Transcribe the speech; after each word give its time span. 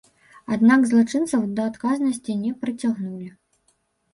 Аднак 0.55 0.87
злачынцаў 0.91 1.43
да 1.59 1.67
адказнасці 1.73 2.39
не 2.47 2.51
прыцягнулі. 2.65 3.29